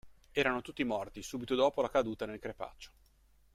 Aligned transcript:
Erano 0.31 0.61
tutti 0.63 0.83
morti 0.83 1.21
subito 1.21 1.53
dopo 1.53 1.79
la 1.83 1.89
caduta 1.91 2.25
nel 2.25 2.39
crepaccio. 2.39 2.91